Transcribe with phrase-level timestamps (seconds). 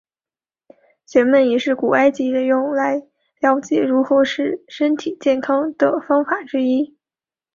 [1.05, 3.03] 解梦也是古埃及人用来
[3.39, 6.97] 瞭解如何使身体健康的方法之一。